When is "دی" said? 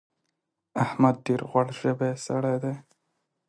2.63-2.75